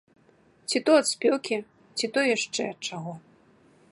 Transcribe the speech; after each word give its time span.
Ці 0.71 0.79
то 0.87 0.91
ад 1.01 1.05
спёкі, 1.13 1.57
ці 1.99 2.05
то 2.15 2.19
яшчэ 2.35 2.61
ад 2.73 2.79
чаго. 2.91 3.13